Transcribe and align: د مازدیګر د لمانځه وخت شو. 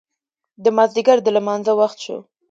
د 0.63 0.65
مازدیګر 0.77 1.17
د 1.23 1.27
لمانځه 1.35 1.73
وخت 1.79 1.97
شو. 2.05 2.17